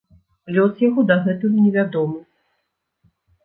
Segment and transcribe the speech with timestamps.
[0.55, 2.19] Лёс яго дагэтуль невядомы.